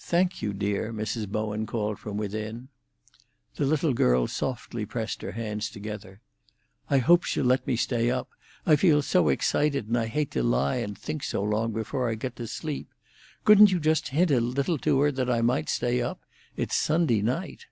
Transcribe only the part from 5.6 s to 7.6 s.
together. "I hope she'll